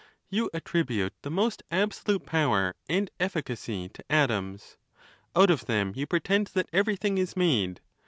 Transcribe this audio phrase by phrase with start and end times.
[0.31, 4.77] You attribute the most absolute power and eflScacy to atoms.
[5.35, 7.81] Out of them you pretend that everything is made.